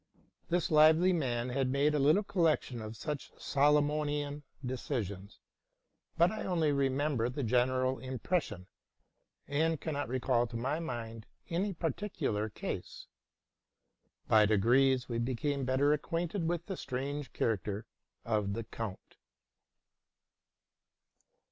This 0.49 0.71
lively 0.71 1.13
man 1.13 1.49
had 1.49 1.69
made 1.69 1.93
a. 1.93 1.99
little 1.99 2.23
collection 2.23 2.81
of 2.81 2.97
such 2.97 3.31
Solomonian 3.37 4.41
decisions; 4.65 5.39
but 6.17 6.31
I 6.31 6.43
only 6.43 6.71
remember 6.71 7.29
the 7.29 7.43
general 7.43 7.99
impression, 7.99 8.65
and 9.47 9.79
cannot 9.79 10.07
recall 10.09 10.47
to 10.47 10.57
my 10.57 10.79
mind 10.79 11.27
any 11.51 11.71
particular 11.75 12.49
case. 12.49 13.05
By 14.27 14.47
degrees 14.47 15.07
we 15.07 15.19
became 15.19 15.65
better 15.65 15.93
acquainted 15.93 16.47
with 16.47 16.65
the 16.65 16.77
strange 16.77 17.31
character 17.31 17.85
of 18.25 18.53
the 18.53 18.63
count. 18.63 19.17